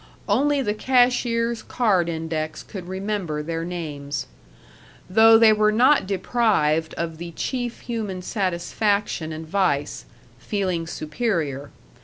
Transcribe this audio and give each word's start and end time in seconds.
Only 0.27 0.63
the 0.63 0.73
cashier's 0.73 1.61
card 1.61 2.09
index 2.09 2.63
could 2.63 2.87
remember 2.87 3.43
their 3.43 3.63
names.... 3.63 4.25
Though 5.07 5.37
they 5.37 5.53
were 5.53 5.71
not 5.71 6.07
deprived 6.07 6.95
of 6.95 7.19
the 7.19 7.33
chief 7.35 7.81
human 7.81 8.23
satisfaction 8.23 9.31
and 9.31 9.45
vice 9.47 10.05
feeling 10.39 10.87
superior. 10.87 11.69